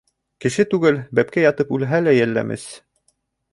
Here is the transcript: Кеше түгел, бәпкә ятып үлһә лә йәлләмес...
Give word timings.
Кеше 0.45 0.63
түгел, 0.71 0.97
бәпкә 1.19 1.45
ятып 1.45 1.75
үлһә 1.77 2.01
лә 2.07 2.17
йәлләмес... 2.21 2.67